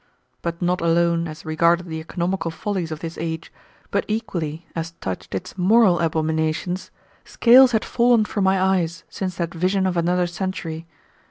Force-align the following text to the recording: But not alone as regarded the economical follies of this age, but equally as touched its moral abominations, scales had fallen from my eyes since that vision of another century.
But 0.41 0.63
not 0.63 0.81
alone 0.81 1.27
as 1.27 1.45
regarded 1.45 1.85
the 1.85 1.99
economical 1.99 2.49
follies 2.49 2.91
of 2.91 3.01
this 3.01 3.19
age, 3.19 3.53
but 3.91 4.03
equally 4.07 4.65
as 4.75 4.93
touched 4.93 5.35
its 5.35 5.59
moral 5.59 5.99
abominations, 5.99 6.89
scales 7.23 7.71
had 7.71 7.85
fallen 7.85 8.25
from 8.25 8.43
my 8.45 8.59
eyes 8.59 9.03
since 9.11 9.35
that 9.35 9.53
vision 9.53 9.85
of 9.85 9.95
another 9.97 10.25
century. 10.25 10.87